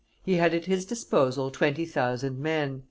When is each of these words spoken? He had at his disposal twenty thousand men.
He 0.23 0.37
had 0.37 0.55
at 0.55 0.65
his 0.65 0.83
disposal 0.85 1.51
twenty 1.51 1.85
thousand 1.85 2.39
men. 2.39 2.79